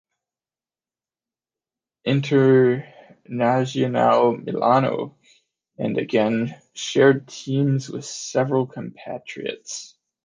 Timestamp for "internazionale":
2.07-2.83